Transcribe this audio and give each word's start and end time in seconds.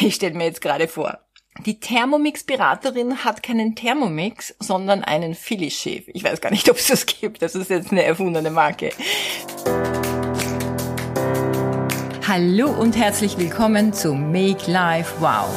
ich 0.06 0.14
stelle 0.14 0.34
mir 0.34 0.44
jetzt 0.44 0.60
gerade 0.60 0.88
vor. 0.88 1.18
Die 1.66 1.78
Thermomix-Beraterin 1.78 3.24
hat 3.24 3.42
keinen 3.42 3.74
Thermomix, 3.74 4.54
sondern 4.60 5.04
einen 5.04 5.34
Philly-Chef. 5.34 6.04
Ich 6.08 6.24
weiß 6.24 6.40
gar 6.40 6.50
nicht, 6.50 6.68
ob 6.70 6.76
es 6.76 6.86
das 6.86 7.06
gibt. 7.06 7.42
Das 7.42 7.54
ist 7.54 7.70
jetzt 7.70 7.92
eine 7.92 8.04
erfundene 8.04 8.50
Marke. 8.50 8.90
Hallo 12.26 12.70
und 12.70 12.96
herzlich 12.96 13.36
willkommen 13.36 13.92
zu 13.92 14.14
Make 14.14 14.70
Life 14.70 15.12
Wow. 15.20 15.48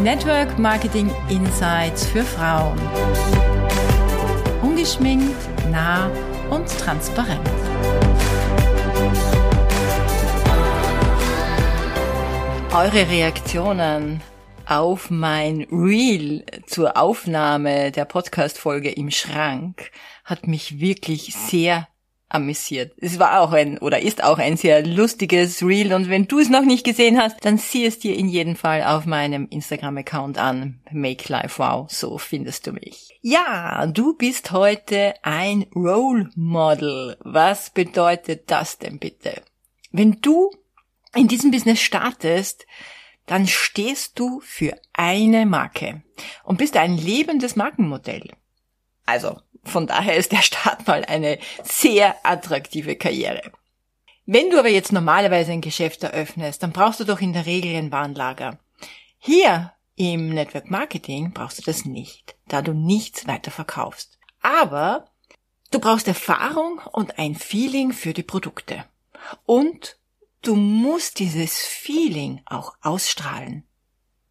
Network 0.00 0.58
Marketing 0.58 1.10
Insights 1.28 2.06
für 2.06 2.22
Frauen. 2.22 2.80
Ungeschminkt, 4.62 5.36
nah 5.70 6.10
und 6.48 6.66
transparent. 6.78 7.40
Eure 12.72 13.10
Reaktionen 13.10 14.20
auf 14.64 15.10
mein 15.10 15.66
Reel 15.72 16.44
zur 16.66 16.96
Aufnahme 16.96 17.90
der 17.90 18.04
Podcast-Folge 18.04 18.92
im 18.92 19.10
Schrank 19.10 19.90
hat 20.24 20.46
mich 20.46 20.78
wirklich 20.78 21.34
sehr 21.34 21.88
amüsiert. 22.28 22.92
Es 22.98 23.18
war 23.18 23.40
auch 23.40 23.50
ein 23.50 23.78
oder 23.78 24.00
ist 24.00 24.22
auch 24.22 24.38
ein 24.38 24.56
sehr 24.56 24.86
lustiges 24.86 25.64
Reel 25.64 25.92
und 25.92 26.08
wenn 26.08 26.28
du 26.28 26.38
es 26.38 26.48
noch 26.48 26.64
nicht 26.64 26.84
gesehen 26.84 27.20
hast, 27.20 27.44
dann 27.44 27.58
sieh 27.58 27.86
es 27.86 27.98
dir 27.98 28.16
in 28.16 28.28
jedem 28.28 28.54
Fall 28.54 28.84
auf 28.84 29.04
meinem 29.04 29.48
Instagram-Account 29.48 30.38
an. 30.38 30.80
Make 30.92 31.24
Life 31.26 31.58
Wow, 31.58 31.90
so 31.90 32.18
findest 32.18 32.68
du 32.68 32.72
mich. 32.72 33.18
Ja, 33.20 33.84
du 33.88 34.16
bist 34.16 34.52
heute 34.52 35.14
ein 35.22 35.66
Role 35.74 36.30
Model. 36.36 37.16
Was 37.24 37.70
bedeutet 37.70 38.48
das 38.48 38.78
denn 38.78 39.00
bitte? 39.00 39.42
Wenn 39.90 40.20
du 40.20 40.52
in 41.14 41.28
diesem 41.28 41.50
Business 41.50 41.80
startest, 41.80 42.66
dann 43.26 43.46
stehst 43.46 44.18
du 44.18 44.40
für 44.40 44.76
eine 44.92 45.46
Marke 45.46 46.02
und 46.44 46.58
bist 46.58 46.76
ein 46.76 46.96
lebendes 46.96 47.56
Markenmodell. 47.56 48.30
Also 49.06 49.40
von 49.64 49.86
daher 49.86 50.16
ist 50.16 50.32
der 50.32 50.42
Start 50.42 50.86
mal 50.86 51.04
eine 51.04 51.38
sehr 51.62 52.16
attraktive 52.24 52.96
Karriere. 52.96 53.52
Wenn 54.26 54.50
du 54.50 54.58
aber 54.58 54.68
jetzt 54.68 54.92
normalerweise 54.92 55.52
ein 55.52 55.60
Geschäft 55.60 56.02
eröffnest, 56.02 56.62
dann 56.62 56.72
brauchst 56.72 57.00
du 57.00 57.04
doch 57.04 57.20
in 57.20 57.32
der 57.32 57.46
Regel 57.46 57.74
ein 57.74 57.90
Warenlager. 57.90 58.58
Hier 59.18 59.72
im 59.96 60.30
Network 60.30 60.70
Marketing 60.70 61.32
brauchst 61.32 61.58
du 61.58 61.62
das 61.62 61.84
nicht, 61.84 62.36
da 62.48 62.62
du 62.62 62.72
nichts 62.72 63.26
weiter 63.26 63.50
verkaufst. 63.50 64.18
Aber 64.40 65.10
du 65.70 65.80
brauchst 65.80 66.08
Erfahrung 66.08 66.80
und 66.92 67.18
ein 67.18 67.34
Feeling 67.34 67.92
für 67.92 68.14
die 68.14 68.22
Produkte. 68.22 68.84
Und 69.44 69.98
Du 70.42 70.56
musst 70.56 71.18
dieses 71.18 71.58
Feeling 71.58 72.40
auch 72.46 72.74
ausstrahlen. 72.80 73.64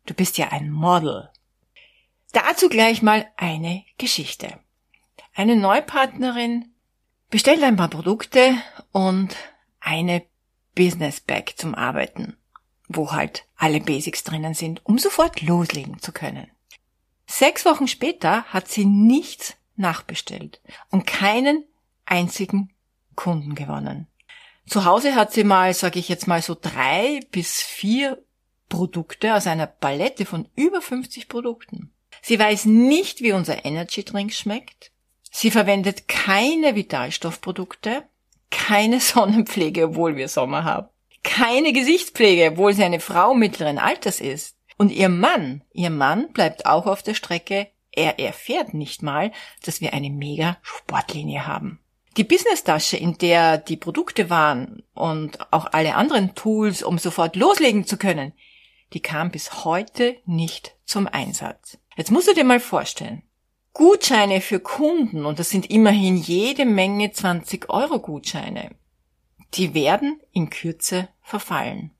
Du 0.08 0.16
bist 0.16 0.40
ja 0.40 0.48
ein 0.48 0.72
Model. 0.72 1.30
Dazu 2.32 2.68
gleich 2.68 3.04
mal 3.04 3.28
eine 3.38 3.84
Geschichte. 4.00 4.60
Eine 5.36 5.56
Neupartnerin 5.56 6.74
bestellt 7.30 7.62
ein 7.62 7.76
paar 7.76 7.90
Produkte 7.90 8.56
und 8.92 9.36
eine 9.80 10.26
Business 10.74 11.20
Bag 11.20 11.54
zum 11.58 11.76
Arbeiten, 11.76 12.38
wo 12.88 13.12
halt 13.12 13.46
alle 13.56 13.80
Basics 13.80 14.24
drinnen 14.24 14.56
sind, 14.56 14.84
um 14.86 14.98
sofort 14.98 15.42
loslegen 15.42 16.00
zu 16.00 16.12
können. 16.12 16.50
Sechs 17.28 17.66
Wochen 17.66 17.88
später 17.88 18.46
hat 18.46 18.68
sie 18.68 18.86
nichts 18.86 19.56
nachbestellt 19.76 20.60
und 20.90 21.06
keinen 21.06 21.66
einzigen 22.06 22.74
Kunden 23.16 23.54
gewonnen. 23.54 24.08
Zu 24.70 24.86
Hause 24.86 25.16
hat 25.16 25.34
sie 25.34 25.44
mal, 25.44 25.74
sage 25.74 25.98
ich 25.98 26.10
jetzt 26.10 26.28
mal 26.28 26.44
so 26.44 26.56
drei 26.60 27.22
bis 27.32 27.62
vier 27.62 28.24
Produkte 28.70 29.34
aus 29.34 29.48
einer 29.48 29.66
Palette 29.66 30.28
von 30.28 30.48
über 30.56 30.80
50 30.80 31.28
Produkten. 31.28 31.92
Sie 32.22 32.38
weiß 32.38 32.66
nicht, 32.66 33.22
wie 33.22 33.32
unser 33.32 33.66
Energy 33.66 34.04
Drink 34.04 34.32
schmeckt. 34.32 34.92
Sie 35.32 35.50
verwendet 35.50 36.08
keine 36.08 36.76
Vitalstoffprodukte, 36.76 38.04
keine 38.52 39.00
Sonnenpflege, 39.00 39.86
obwohl 39.86 40.16
wir 40.16 40.28
Sommer 40.28 40.64
haben, 40.66 40.90
keine 41.24 41.74
Gesichtspflege, 41.74 42.52
obwohl 42.52 42.74
sie 42.74 42.84
eine 42.84 43.00
Frau 43.00 43.34
mittleren 43.34 43.80
Alters 43.80 44.22
ist. 44.22 44.56
Und 44.78 44.92
ihr 44.92 45.10
Mann, 45.10 45.64
ihr 45.74 45.90
Mann 45.90 46.32
bleibt 46.32 46.68
auch 46.68 46.86
auf 46.86 47.02
der 47.02 47.16
Strecke. 47.16 47.68
Er 47.92 48.20
erfährt 48.20 48.76
nicht 48.76 49.02
mal, 49.02 49.32
dass 49.64 49.82
wir 49.82 49.94
eine 49.94 50.12
mega 50.12 50.58
Sportlinie 50.62 51.48
haben. 51.48 51.80
Die 52.18 52.24
Business-Tasche, 52.24 52.98
in 52.98 53.18
der 53.18 53.58
die 53.58 53.78
Produkte 53.78 54.30
waren 54.30 54.84
und 54.94 55.54
auch 55.54 55.68
alle 55.72 55.96
anderen 55.96 56.36
Tools, 56.36 56.84
um 56.84 56.98
sofort 56.98 57.36
loslegen 57.36 57.86
zu 57.86 57.98
können, 57.98 58.34
die 58.94 59.02
kam 59.02 59.32
bis 59.32 59.64
heute 59.64 60.18
nicht 60.26 60.76
zum 60.86 61.08
Einsatz. 61.08 61.78
Jetzt 61.96 62.12
musst 62.12 62.28
du 62.28 62.34
dir 62.34 62.44
mal 62.44 62.60
vorstellen, 62.60 63.24
Gutscheine 63.74 64.42
für 64.42 64.60
Kunden, 64.60 65.26
und 65.26 65.40
das 65.40 65.50
sind 65.50 65.70
immerhin 65.70 66.18
jede 66.18 66.66
Menge 66.66 67.12
20 67.12 67.70
Euro 67.70 68.00
Gutscheine, 68.00 68.76
die 69.54 69.74
werden 69.74 70.20
in 70.32 70.50
Kürze 70.50 71.10
verfallen. 71.22 71.92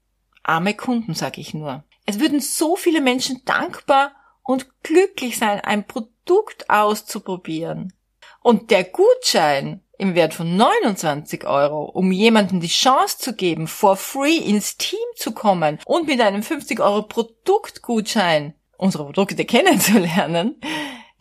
Arme 0.44 0.74
Kunden, 0.74 1.14
sag 1.14 1.38
ich 1.38 1.54
nur. 1.54 1.84
Es 2.06 2.20
würden 2.20 2.40
so 2.40 2.76
viele 2.76 3.02
Menschen 3.02 3.44
dankbar 3.46 4.12
und 4.44 4.82
glücklich 4.82 5.38
sein, 5.38 5.60
ein 5.60 5.86
Produkt 5.86 6.70
auszuprobieren. 6.70 7.94
Und 8.42 8.72
der 8.72 8.84
Gutschein 8.84 9.84
im 10.00 10.16
Wert 10.16 10.34
von 10.34 10.56
29 10.56 11.46
Euro, 11.46 11.84
um 11.84 12.12
jemandem 12.12 12.62
die 12.62 12.68
Chance 12.68 13.18
zu 13.20 13.36
geben, 13.36 13.68
for 13.68 13.98
free 13.98 14.38
ins 14.38 14.78
Team 14.78 14.98
zu 15.16 15.34
kommen 15.34 15.78
und 15.86 16.08
mit 16.08 16.22
einem 16.22 16.42
50 16.42 16.80
Euro 16.80 17.04
Produktgutschein 17.04 18.54
unsere 18.78 19.04
Produkte 19.04 19.46
kennenzulernen, 19.46 20.60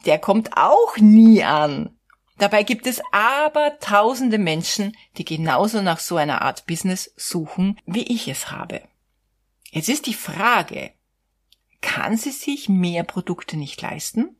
der 0.06 0.18
kommt 0.18 0.56
auch 0.56 0.96
nie 0.96 1.42
an. 1.42 1.98
Dabei 2.38 2.62
gibt 2.62 2.86
es 2.86 3.02
aber 3.10 3.78
tausende 3.80 4.38
Menschen, 4.38 4.96
die 5.16 5.24
genauso 5.24 5.82
nach 5.82 5.98
so 5.98 6.16
einer 6.16 6.40
Art 6.42 6.66
Business 6.66 7.12
suchen, 7.16 7.80
wie 7.84 8.04
ich 8.04 8.28
es 8.28 8.52
habe. 8.52 8.82
Jetzt 9.72 9.88
ist 9.88 10.06
die 10.06 10.14
Frage, 10.14 10.92
kann 11.80 12.16
sie 12.16 12.30
sich 12.30 12.68
mehr 12.68 13.02
Produkte 13.02 13.56
nicht 13.56 13.82
leisten? 13.82 14.36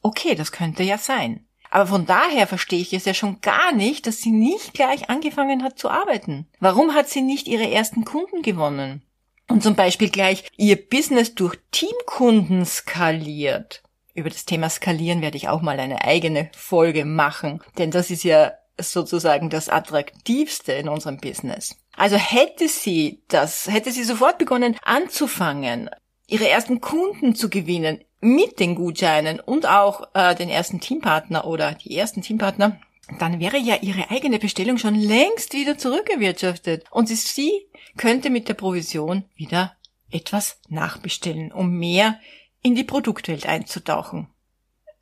Okay, 0.00 0.34
das 0.34 0.52
könnte 0.52 0.82
ja 0.82 0.96
sein. 0.96 1.46
Aber 1.74 1.88
von 1.88 2.06
daher 2.06 2.46
verstehe 2.46 2.80
ich 2.80 2.92
es 2.92 3.04
ja 3.04 3.14
schon 3.14 3.40
gar 3.40 3.72
nicht, 3.72 4.06
dass 4.06 4.22
sie 4.22 4.30
nicht 4.30 4.74
gleich 4.74 5.10
angefangen 5.10 5.64
hat 5.64 5.76
zu 5.76 5.90
arbeiten. 5.90 6.46
Warum 6.60 6.94
hat 6.94 7.08
sie 7.08 7.20
nicht 7.20 7.48
ihre 7.48 7.68
ersten 7.68 8.04
Kunden 8.04 8.42
gewonnen? 8.42 9.02
Und 9.48 9.64
zum 9.64 9.74
Beispiel 9.74 10.08
gleich 10.08 10.44
ihr 10.56 10.76
Business 10.76 11.34
durch 11.34 11.58
Teamkunden 11.72 12.64
skaliert. 12.64 13.82
Über 14.14 14.30
das 14.30 14.44
Thema 14.44 14.70
Skalieren 14.70 15.20
werde 15.20 15.36
ich 15.36 15.48
auch 15.48 15.62
mal 15.62 15.80
eine 15.80 16.04
eigene 16.04 16.48
Folge 16.56 17.04
machen, 17.04 17.60
denn 17.76 17.90
das 17.90 18.12
ist 18.12 18.22
ja 18.22 18.52
sozusagen 18.78 19.50
das 19.50 19.68
Attraktivste 19.68 20.74
in 20.74 20.88
unserem 20.88 21.16
Business. 21.16 21.74
Also 21.96 22.14
hätte 22.14 22.68
sie 22.68 23.24
das, 23.26 23.66
hätte 23.66 23.90
sie 23.90 24.04
sofort 24.04 24.38
begonnen 24.38 24.76
anzufangen, 24.84 25.90
ihre 26.28 26.48
ersten 26.48 26.80
Kunden 26.80 27.34
zu 27.34 27.50
gewinnen 27.50 27.98
mit 28.24 28.58
den 28.58 28.74
Gutscheinen 28.74 29.38
und 29.38 29.66
auch 29.66 30.08
äh, 30.14 30.34
den 30.34 30.48
ersten 30.48 30.80
Teampartner 30.80 31.46
oder 31.46 31.74
die 31.74 31.96
ersten 31.96 32.22
Teampartner, 32.22 32.80
dann 33.18 33.38
wäre 33.38 33.58
ja 33.58 33.76
ihre 33.82 34.10
eigene 34.10 34.38
Bestellung 34.38 34.78
schon 34.78 34.94
längst 34.94 35.52
wieder 35.52 35.76
zurückgewirtschaftet 35.76 36.86
und 36.90 37.08
sie 37.08 37.66
könnte 37.96 38.30
mit 38.30 38.48
der 38.48 38.54
Provision 38.54 39.24
wieder 39.36 39.76
etwas 40.10 40.58
nachbestellen, 40.68 41.52
um 41.52 41.72
mehr 41.72 42.18
in 42.62 42.74
die 42.74 42.84
Produktwelt 42.84 43.46
einzutauchen. 43.46 44.28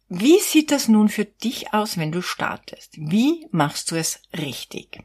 Wie 0.09 0.39
sieht 0.41 0.73
das 0.73 0.89
nun 0.89 1.09
für 1.09 1.25
dich 1.25 1.73
aus, 1.73 1.97
wenn 1.97 2.13
du 2.13 2.23
startest? 2.23 2.95
Wie 2.97 3.47
machst 3.51 3.91
du 3.91 3.97
es 3.97 4.21
richtig? 4.37 5.01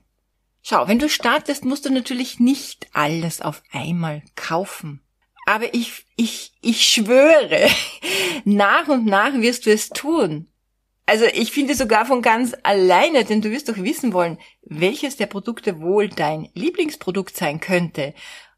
Schau, 0.64 0.88
wenn 0.88 1.00
du 1.00 1.08
startest, 1.08 1.64
musst 1.66 1.86
du 1.86 1.92
natürlich 1.92 2.40
nicht 2.40 2.88
alles 2.94 3.42
auf 3.42 3.62
einmal 3.72 4.24
kaufen. 4.36 5.02
Aber 5.48 5.74
ich, 5.74 6.06
ich, 6.18 6.52
ich 6.62 6.90
schwöre, 6.90 7.70
nach 8.44 8.90
und 8.90 9.06
nach 9.06 9.34
wirst 9.36 9.66
du 9.66 9.72
es 9.72 9.88
tun. 9.88 10.50
Also 11.06 11.24
ich 11.24 11.54
finde 11.54 11.74
sogar 11.74 12.06
von 12.06 12.22
ganz 12.22 12.54
alleine, 12.64 13.24
denn 13.24 13.42
du 13.42 13.50
wirst 13.50 13.70
doch 13.70 13.78
wissen 13.78 14.12
wollen, 14.12 14.38
welches 14.64 15.16
der 15.16 15.28
Produkte 15.28 15.80
wohl 15.80 16.10
dein 16.10 16.50
Lieblingsprodukt 16.54 17.38
sein 17.38 17.62
könnte. 17.62 18.14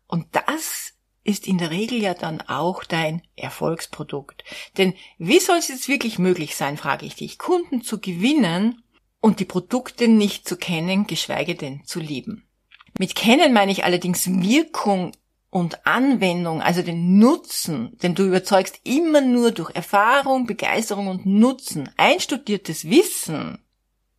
Und 0.07 0.25
das 0.31 0.93
ist 1.23 1.47
in 1.47 1.59
der 1.59 1.69
Regel 1.69 2.01
ja 2.01 2.15
dann 2.15 2.41
auch 2.41 2.83
dein 2.83 3.21
Erfolgsprodukt. 3.35 4.43
Denn 4.79 4.95
wie 5.19 5.39
soll 5.39 5.57
es 5.57 5.67
jetzt 5.67 5.89
wirklich 5.89 6.17
möglich 6.17 6.55
sein, 6.55 6.75
frage 6.75 7.05
ich 7.05 7.13
dich, 7.13 7.37
Kunden 7.37 7.83
zu 7.83 7.99
gewinnen 7.99 8.81
und 9.21 9.39
die 9.39 9.45
Produkte 9.45 10.07
nicht 10.07 10.47
zu 10.47 10.57
kennen, 10.57 11.05
geschweige 11.05 11.53
denn 11.53 11.85
zu 11.85 11.99
lieben? 11.99 12.47
Mit 12.97 13.13
kennen 13.13 13.53
meine 13.53 13.71
ich 13.71 13.83
allerdings 13.83 14.27
Wirkung 14.27 15.11
und 15.49 15.85
Anwendung, 15.85 16.61
also 16.61 16.81
den 16.81 17.17
Nutzen, 17.17 17.97
denn 18.03 18.15
du 18.15 18.25
überzeugst 18.27 18.79
immer 18.83 19.21
nur 19.21 19.51
durch 19.51 19.71
Erfahrung, 19.75 20.45
Begeisterung 20.45 21.07
und 21.07 21.25
Nutzen. 21.25 21.89
Einstudiertes 21.97 22.89
Wissen 22.89 23.59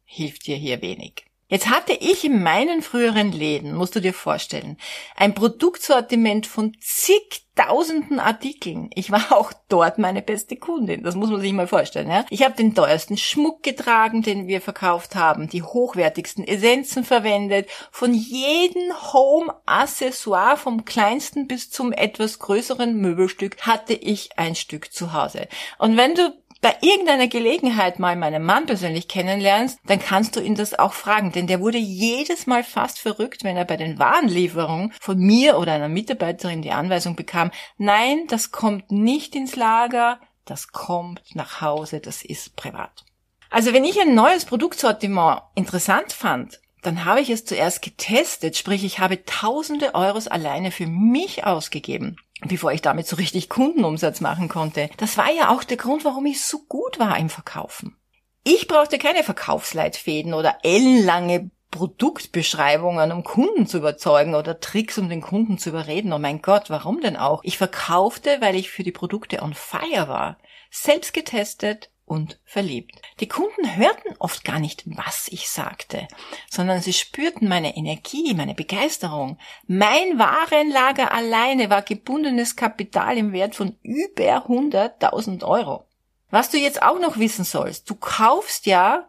hilft 0.05 0.47
dir 0.47 0.56
hier 0.56 0.82
wenig. 0.82 1.30
Jetzt 1.50 1.69
hatte 1.69 1.93
ich 1.93 2.25
in 2.25 2.44
meinen 2.44 2.81
früheren 2.81 3.32
Läden, 3.32 3.75
musst 3.75 3.97
du 3.97 4.00
dir 4.00 4.14
vorstellen, 4.14 4.76
ein 5.17 5.35
Produktsortiment 5.35 6.47
von 6.47 6.76
zigtausenden 6.81 8.20
Artikeln. 8.20 8.88
Ich 8.94 9.11
war 9.11 9.32
auch 9.37 9.52
dort 9.69 9.99
meine 9.99 10.23
beste 10.23 10.55
Kundin. 10.55 11.02
Das 11.02 11.17
muss 11.17 11.29
man 11.29 11.41
sich 11.41 11.52
mal 11.52 11.67
vorstellen. 11.67 12.08
Ja? 12.08 12.25
Ich 12.31 12.44
habe 12.44 12.55
den 12.55 12.76
teuersten 12.76 13.17
Schmuck 13.17 13.64
getragen, 13.64 14.23
den 14.23 14.47
wir 14.47 14.61
verkauft 14.61 15.17
haben, 15.17 15.49
die 15.49 15.64
hochwertigsten 15.64 16.47
Essenzen 16.47 17.02
verwendet, 17.02 17.69
von 17.91 18.14
jedem 18.14 18.93
Home-Accessoire, 19.12 20.56
vom 20.56 20.85
kleinsten 20.85 21.49
bis 21.49 21.69
zum 21.69 21.93
etwas 21.93 22.38
größeren 22.38 22.94
Möbelstück, 22.94 23.61
hatte 23.62 23.94
ich 23.94 24.38
ein 24.38 24.55
Stück 24.55 24.93
zu 24.93 25.12
Hause. 25.12 25.49
Und 25.79 25.96
wenn 25.96 26.14
du 26.14 26.32
bei 26.60 26.76
irgendeiner 26.82 27.26
Gelegenheit 27.26 27.98
mal 27.98 28.16
meinen 28.16 28.44
Mann 28.44 28.66
persönlich 28.66 29.08
kennenlernst, 29.08 29.78
dann 29.86 29.98
kannst 29.98 30.36
du 30.36 30.40
ihn 30.40 30.54
das 30.54 30.78
auch 30.78 30.92
fragen, 30.92 31.32
denn 31.32 31.46
der 31.46 31.60
wurde 31.60 31.78
jedes 31.78 32.46
Mal 32.46 32.64
fast 32.64 32.98
verrückt, 32.98 33.44
wenn 33.44 33.56
er 33.56 33.64
bei 33.64 33.76
den 33.76 33.98
Warenlieferungen 33.98 34.92
von 35.00 35.18
mir 35.18 35.58
oder 35.58 35.72
einer 35.72 35.88
Mitarbeiterin 35.88 36.62
die 36.62 36.72
Anweisung 36.72 37.16
bekam, 37.16 37.50
nein, 37.78 38.26
das 38.28 38.52
kommt 38.52 38.90
nicht 38.90 39.34
ins 39.34 39.56
Lager, 39.56 40.20
das 40.44 40.72
kommt 40.72 41.22
nach 41.34 41.60
Hause, 41.60 42.00
das 42.00 42.22
ist 42.22 42.56
privat. 42.56 43.04
Also 43.48 43.72
wenn 43.72 43.84
ich 43.84 44.00
ein 44.00 44.14
neues 44.14 44.44
Produktsortiment 44.44 45.42
interessant 45.54 46.12
fand, 46.12 46.60
dann 46.82 47.04
habe 47.04 47.20
ich 47.20 47.30
es 47.30 47.44
zuerst 47.44 47.82
getestet, 47.82 48.56
sprich 48.56 48.84
ich 48.84 49.00
habe 49.00 49.24
tausende 49.24 49.94
Euros 49.94 50.28
alleine 50.28 50.70
für 50.70 50.86
mich 50.86 51.44
ausgegeben 51.44 52.16
bevor 52.46 52.72
ich 52.72 52.82
damit 52.82 53.06
so 53.06 53.16
richtig 53.16 53.48
Kundenumsatz 53.48 54.20
machen 54.20 54.48
konnte. 54.48 54.90
Das 54.96 55.16
war 55.16 55.31
ja 55.31 55.50
auch 55.50 55.64
der 55.64 55.76
Grund, 55.76 56.04
warum 56.04 56.26
ich 56.26 56.44
so 56.44 56.60
gut 56.69 56.98
war 56.98 57.19
im 57.19 57.28
Verkaufen. 57.28 57.96
Ich 58.44 58.69
brauchte 58.69 58.98
keine 58.98 59.22
Verkaufsleitfäden 59.22 60.32
oder 60.32 60.58
ellenlange 60.62 61.50
Produktbeschreibungen, 61.70 63.12
um 63.12 63.22
Kunden 63.22 63.66
zu 63.66 63.78
überzeugen 63.78 64.34
oder 64.34 64.60
Tricks, 64.60 64.98
um 64.98 65.08
den 65.08 65.20
Kunden 65.20 65.58
zu 65.58 65.69
überreden. 65.69 66.12
Oh 66.12 66.19
mein 66.19 66.42
Gott, 66.42 66.69
warum 66.69 67.00
denn 67.00 67.16
auch? 67.16 67.42
Ich 67.44 67.58
verkaufte, 67.58 68.38
weil 68.40 68.56
ich 68.56 68.70
für 68.70 68.82
die 68.82 68.93
Produkte 68.93 69.43
on 69.43 69.54
fire 69.54 70.08
war. 70.08 70.38
Selbst 70.70 71.12
getestet, 71.12 71.90
und 72.10 72.40
verliebt. 72.44 73.00
Die 73.20 73.28
Kunden 73.28 73.76
hörten 73.76 74.16
oft 74.18 74.44
gar 74.44 74.58
nicht, 74.58 74.82
was 74.84 75.28
ich 75.28 75.48
sagte, 75.48 76.08
sondern 76.50 76.80
sie 76.80 76.92
spürten 76.92 77.48
meine 77.48 77.76
Energie, 77.76 78.34
meine 78.34 78.54
Begeisterung. 78.54 79.38
Mein 79.68 80.18
Warenlager 80.18 81.12
alleine 81.12 81.70
war 81.70 81.82
gebundenes 81.82 82.56
Kapital 82.56 83.16
im 83.16 83.32
Wert 83.32 83.54
von 83.54 83.76
über 83.82 84.48
100.000 84.48 85.44
Euro. 85.44 85.84
Was 86.30 86.50
du 86.50 86.58
jetzt 86.58 86.82
auch 86.82 86.98
noch 86.98 87.18
wissen 87.18 87.44
sollst, 87.44 87.88
du 87.88 87.94
kaufst 87.94 88.66
ja 88.66 89.08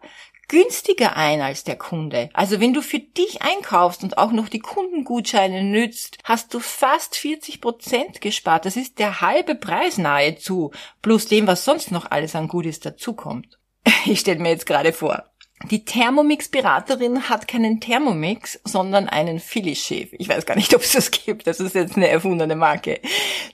günstiger 0.52 1.16
ein 1.16 1.40
als 1.42 1.64
der 1.64 1.78
Kunde. 1.78 2.30
Also 2.34 2.60
wenn 2.60 2.74
du 2.74 2.82
für 2.82 3.00
dich 3.00 3.42
einkaufst 3.42 4.04
und 4.04 4.18
auch 4.18 4.34
noch 4.34 4.50
die 4.50 4.60
Kundengutscheine 4.60 5.64
nützt, 5.64 6.18
hast 6.26 6.54
du 6.54 6.60
fast 6.60 7.16
40 7.16 7.62
Prozent 7.62 8.20
gespart. 8.20 8.66
Das 8.66 8.76
ist 8.76 9.00
der 9.00 9.22
halbe 9.22 9.56
Preis 9.56 9.98
nahezu, 9.98 10.72
plus 11.02 11.28
dem, 11.28 11.48
was 11.48 11.64
sonst 11.64 11.92
noch 11.92 12.12
alles 12.12 12.36
an 12.36 12.50
Gutes 12.50 12.82
dazukommt. 12.82 13.58
Ich 14.06 14.20
stelle 14.20 14.40
mir 14.40 14.50
jetzt 14.50 14.66
gerade 14.66 14.92
vor. 14.92 15.24
Die 15.70 15.86
Thermomix-Beraterin 15.86 17.30
hat 17.30 17.48
keinen 17.48 17.80
Thermomix, 17.80 18.60
sondern 18.66 19.08
einen 19.08 19.40
Philly-Chef. 19.40 20.10
Ich 20.12 20.28
weiß 20.28 20.46
gar 20.46 20.56
nicht, 20.56 20.74
ob 20.76 20.82
es 20.82 20.92
das 20.92 21.12
gibt. 21.12 21.48
Das 21.48 21.62
ist 21.62 21.76
jetzt 21.76 21.96
eine 21.96 22.10
erfundene 22.10 22.58
Marke. 22.58 23.00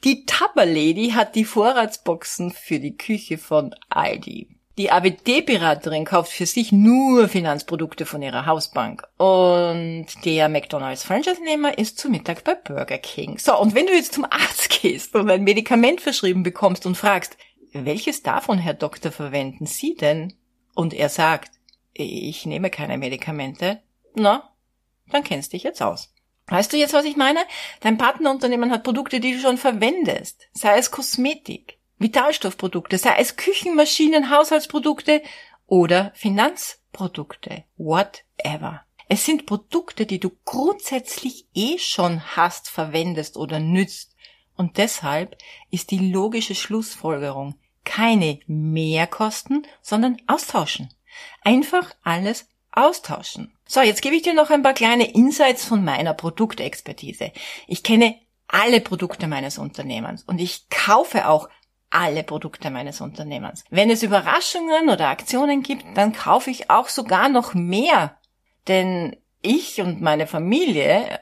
Die 0.04 0.26
Tupper 0.26 0.66
Lady 0.66 1.12
hat 1.14 1.36
die 1.36 1.46
Vorratsboxen 1.46 2.52
für 2.52 2.80
die 2.80 2.98
Küche 2.98 3.38
von 3.38 3.76
Aldi. 3.90 4.57
Die 4.78 4.92
AWD-Beraterin 4.92 6.06
kauft 6.06 6.32
für 6.32 6.46
sich 6.46 6.72
nur 6.72 7.28
Finanzprodukte 7.28 8.06
von 8.06 8.22
ihrer 8.22 8.46
Hausbank. 8.46 9.08
Und 9.18 10.06
der 10.24 10.50
McDonalds 10.50 11.04
Franchise-Nehmer 11.04 11.80
ist 11.80 11.98
zu 11.98 12.10
Mittag 12.10 12.44
bei 12.44 12.54
Burger 12.54 13.00
King. 13.00 13.40
So, 13.40 13.58
und 13.60 13.74
wenn 13.74 13.88
du 13.88 13.94
jetzt 13.94 14.14
zum 14.14 14.26
Arzt 14.26 14.70
gehst 14.82 15.16
und 15.16 15.32
ein 15.32 15.44
Medikament 15.44 16.00
verschrieben 16.00 16.44
bekommst 16.44 16.86
und 16.86 16.96
fragst, 16.96 17.38
welches 17.74 18.22
davon, 18.22 18.60
Herr 18.60 18.76
Doktor, 18.76 19.12
verwenden 19.12 19.66
Sie 19.66 19.96
denn? 19.96 20.34
Und 20.76 20.94
er 20.94 21.10
sagt, 21.10 21.54
ich 21.94 22.46
nehme 22.46 22.70
keine 22.70 23.00
Medikamente. 23.00 23.82
Na, 24.14 24.54
dann 25.10 25.24
kennst 25.24 25.54
dich 25.54 25.64
jetzt 25.64 25.82
aus. 25.82 26.14
Weißt 26.50 26.72
du 26.72 26.78
jetzt, 26.78 26.94
was 26.94 27.06
ich 27.06 27.18
meine? 27.18 27.40
Dein 27.80 27.98
Partnerunternehmen 27.98 28.72
hat 28.72 28.84
Produkte, 28.84 29.20
die 29.20 29.34
du 29.34 29.40
schon 29.40 29.58
verwendest. 29.58 30.48
Sei 30.54 30.78
es 30.78 30.92
Kosmetik 30.92 31.77
Vitalstoffprodukte, 32.00 32.98
sei 32.98 33.16
es 33.20 33.36
Küchenmaschinen, 33.36 34.30
Haushaltsprodukte 34.30 35.22
oder 35.66 36.12
Finanzprodukte, 36.16 37.64
whatever. 37.78 38.84
Es 39.10 39.26
sind 39.26 39.46
Produkte, 39.46 40.06
die 40.06 40.20
du 40.20 40.32
grundsätzlich 40.46 41.48
eh 41.54 41.78
schon 41.78 42.36
hast, 42.36 42.70
verwendest 42.70 43.38
oder 43.38 43.60
nützt. 43.60 44.16
Und 44.56 44.78
deshalb 44.78 45.38
ist 45.72 45.92
die 45.92 46.12
logische 46.12 46.56
Schlussfolgerung 46.56 47.56
keine 47.86 48.40
Mehrkosten, 48.48 49.66
sondern 49.82 50.18
austauschen. 50.28 50.94
Einfach 51.44 51.96
alles 52.04 52.50
austauschen. 52.72 53.54
So, 53.66 53.82
jetzt 53.82 54.02
gebe 54.02 54.16
ich 54.16 54.24
dir 54.24 54.34
noch 54.34 54.50
ein 54.50 54.62
paar 54.62 54.74
kleine 54.74 55.12
Insights 55.12 55.64
von 55.64 55.86
meiner 55.86 56.14
Produktexpertise. 56.14 57.32
Ich 57.68 57.84
kenne 57.84 58.16
alle 58.48 58.82
Produkte 58.82 59.28
meines 59.28 59.58
Unternehmens 59.58 60.24
und 60.24 60.40
ich 60.40 60.70
kaufe 60.70 61.28
auch 61.28 61.50
alle 61.90 62.24
Produkte 62.24 62.70
meines 62.70 63.02
Unternehmens. 63.02 63.64
Wenn 63.70 63.90
es 63.90 64.04
Überraschungen 64.04 64.90
oder 64.90 65.08
Aktionen 65.08 65.64
gibt, 65.64 65.86
dann 65.96 66.14
kaufe 66.14 66.50
ich 66.50 66.70
auch 66.70 66.90
sogar 66.90 67.30
noch 67.30 67.54
mehr. 67.54 68.18
Denn 68.68 69.16
ich 69.42 69.82
und 69.82 70.02
meine 70.02 70.28
Familie 70.28 71.20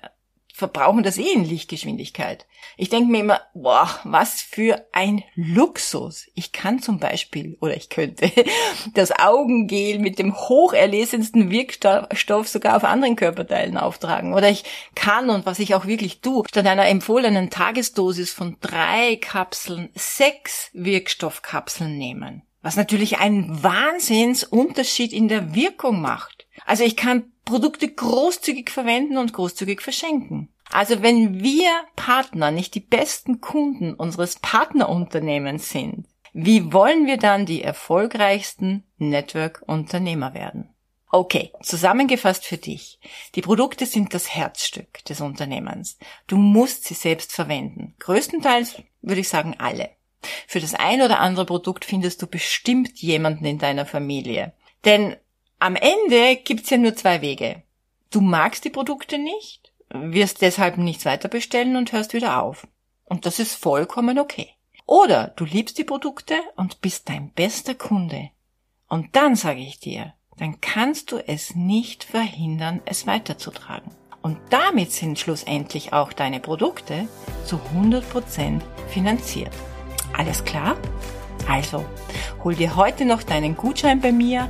verbrauchen 0.56 1.04
das 1.04 1.18
eh 1.18 1.34
in 1.34 1.44
Lichtgeschwindigkeit. 1.44 2.46
Ich 2.78 2.88
denke 2.88 3.12
mir 3.12 3.20
immer, 3.20 3.42
boah, 3.54 3.90
was 4.06 4.42
für 4.42 4.88
ein 4.94 5.22
Luxus. 5.36 6.28
Ich 6.34 6.54
kann 6.54 6.80
zum 6.80 6.98
Beispiel, 6.98 7.58
oder 7.60 7.76
ich 7.76 7.90
könnte, 7.90 8.32
das 8.94 9.12
Augengel 9.12 10.00
mit 10.00 10.18
dem 10.18 10.34
hocherlesensten 10.34 11.52
Wirkstoff 11.52 12.48
sogar 12.48 12.78
auf 12.78 12.86
anderen 12.86 13.18
Körperteilen 13.18 13.78
auftragen. 13.78 14.34
Oder 14.34 14.50
ich 14.50 14.64
kann, 14.96 15.30
und 15.30 15.46
was 15.46 15.60
ich 15.60 15.76
auch 15.76 15.88
wirklich 15.88 16.22
tue, 16.22 16.46
statt 16.50 16.66
einer 16.66 16.88
empfohlenen 16.88 17.50
Tagesdosis 17.50 18.32
von 18.32 18.56
drei 18.62 19.18
Kapseln 19.18 19.90
sechs 19.94 20.70
Wirkstoffkapseln 20.72 21.98
nehmen. 21.98 22.44
Was 22.62 22.78
natürlich 22.78 23.18
einen 23.18 23.62
Wahnsinnsunterschied 23.62 25.12
in 25.12 25.28
der 25.28 25.54
Wirkung 25.54 26.00
macht. 26.00 26.48
Also 26.66 26.86
ich 26.86 26.96
kann 26.96 27.26
Produkte 27.46 27.88
großzügig 27.88 28.70
verwenden 28.72 29.18
und 29.18 29.34
großzügig 29.34 29.82
verschenken. 29.82 30.50
Also 30.72 31.02
wenn 31.02 31.42
wir 31.42 31.72
Partner 31.96 32.52
nicht 32.52 32.74
die 32.76 32.80
besten 32.80 33.40
Kunden 33.40 33.94
unseres 33.94 34.38
Partnerunternehmens 34.40 35.70
sind, 35.70 36.08
wie 36.34 36.74
wollen 36.74 37.06
wir 37.06 37.18
dann 37.18 37.46
die 37.46 37.64
erfolgreichsten 37.64 38.84
Network-Unternehmer 38.98 40.34
werden? 40.34 40.70
Okay, 41.10 41.54
zusammengefasst 41.62 42.44
für 42.44 42.58
dich. 42.58 43.00
Die 43.36 43.42
Produkte 43.42 43.86
sind 43.86 44.14
das 44.14 44.36
Herzstück 44.36 45.06
des 45.06 45.22
Unternehmens. 45.22 45.98
Du 46.28 46.36
musst 46.36 46.84
sie 46.84 46.94
selbst 46.94 47.32
verwenden. 47.32 47.96
Größtenteils 48.00 48.82
würde 49.02 49.22
ich 49.22 49.30
sagen 49.30 49.56
alle. 49.58 49.92
Für 50.48 50.60
das 50.60 50.74
ein 50.74 51.02
oder 51.02 51.20
andere 51.20 51.46
Produkt 51.46 51.86
findest 51.86 52.22
du 52.22 52.28
bestimmt 52.28 53.00
jemanden 53.00 53.46
in 53.46 53.60
deiner 53.60 53.86
Familie. 53.86 54.54
Denn 54.84 55.16
am 55.66 55.76
Ende 55.76 56.36
gibt's 56.36 56.70
ja 56.70 56.78
nur 56.78 56.96
zwei 56.96 57.22
Wege. 57.22 57.64
Du 58.12 58.22
magst 58.22 58.66
die 58.66 58.70
Produkte 58.70 59.18
nicht, 59.18 59.74
wirst 59.90 60.44
deshalb 60.44 60.78
nichts 60.78 61.06
weiter 61.06 61.28
bestellen 61.28 61.76
und 61.76 61.92
hörst 61.92 62.14
wieder 62.14 62.44
auf. 62.44 62.68
Und 63.04 63.26
das 63.26 63.40
ist 63.40 63.56
vollkommen 63.56 64.20
okay. 64.20 64.50
Oder 64.86 65.30
du 65.30 65.44
liebst 65.44 65.80
die 65.80 65.84
Produkte 65.84 66.36
und 66.56 66.82
bist 66.82 67.10
dein 67.10 67.32
bester 67.32 67.74
Kunde. 67.74 68.30
Und 68.88 69.16
dann 69.16 69.36
sage 69.36 69.62
ich 69.62 69.80
dir, 69.80 70.14
dann 70.38 70.62
kannst 70.62 71.12
du 71.12 71.18
es 71.18 71.56
nicht 71.56 72.04
verhindern, 72.04 72.82
es 72.86 73.08
weiterzutragen. 73.08 73.90
Und 74.22 74.38
damit 74.52 74.92
sind 74.92 75.18
schlussendlich 75.18 75.94
auch 75.94 76.14
deine 76.14 76.40
Produkte 76.40 77.08
zu 77.44 77.60
100% 77.76 78.62
finanziert. 78.90 79.54
Alles 80.16 80.46
klar? 80.46 80.78
Also, 81.50 81.84
hol 82.44 82.54
dir 82.54 82.76
heute 82.76 83.06
noch 83.06 83.24
deinen 83.24 83.58
Gutschein 83.58 84.00
bei 84.00 84.12
mir 84.12 84.48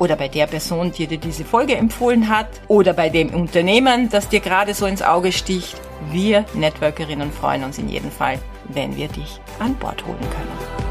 oder 0.00 0.16
bei 0.16 0.26
der 0.26 0.48
Person, 0.48 0.90
die 0.90 1.06
dir 1.06 1.18
diese 1.18 1.44
Folge 1.44 1.76
empfohlen 1.76 2.28
hat 2.28 2.48
oder 2.66 2.92
bei 2.92 3.08
dem 3.08 3.32
Unternehmen, 3.32 4.08
das 4.08 4.28
dir 4.28 4.40
gerade 4.40 4.74
so 4.74 4.86
ins 4.86 5.02
Auge 5.02 5.30
sticht. 5.30 5.80
Wir 6.10 6.44
Networkerinnen 6.54 7.30
freuen 7.30 7.62
uns 7.62 7.78
in 7.78 7.88
jedem 7.88 8.10
Fall, 8.10 8.40
wenn 8.70 8.96
wir 8.96 9.06
dich 9.08 9.40
an 9.60 9.76
Bord 9.76 10.04
holen 10.06 10.18
können. 10.18 10.89